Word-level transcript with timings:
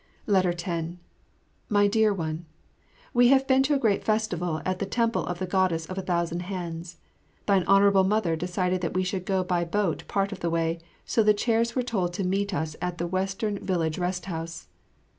10 0.27 0.97
My 1.69 1.85
Dear 1.85 2.11
One, 2.11 2.47
We 3.13 3.27
have 3.27 3.45
been 3.45 3.61
to 3.61 3.75
a 3.75 3.77
great 3.77 4.03
festival 4.03 4.59
at 4.65 4.79
the 4.79 4.87
Temple 4.87 5.27
of 5.27 5.37
the 5.37 5.45
Goddess 5.45 5.85
of 5.85 5.95
a 5.95 6.01
Thousand 6.01 6.39
Hands. 6.39 6.97
Thine 7.45 7.63
Honourable 7.67 8.03
Mother 8.03 8.35
decided 8.35 8.81
that 8.81 8.95
we 8.95 9.03
should 9.03 9.27
go 9.27 9.43
by 9.43 9.63
boat 9.63 10.07
part 10.07 10.31
of 10.31 10.39
the 10.39 10.49
way, 10.49 10.79
so 11.05 11.21
the 11.21 11.35
chairs 11.35 11.75
were 11.75 11.83
told 11.83 12.13
to 12.13 12.23
meet 12.23 12.51
us 12.51 12.75
at 12.81 12.97
the 12.97 13.05
Western 13.05 13.59
Village 13.59 13.99
Rest 13.99 14.25
house. 14.25 14.69